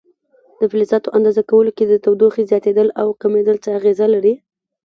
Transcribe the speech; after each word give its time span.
په 0.57 0.63
فلزاتو 0.71 1.13
اندازه 1.17 1.41
کولو 1.51 1.71
کې 1.77 1.85
د 1.87 1.93
تودوخې 2.03 2.43
زیاتېدل 2.51 2.87
او 3.01 3.07
کمېدل 3.21 3.57
څه 3.63 3.69
اغېزه 3.79 4.05
لري؟ 4.13 4.33